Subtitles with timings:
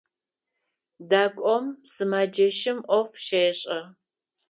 [1.09, 3.79] Дакӏом сымэджэщым ӏоф щешӏэ.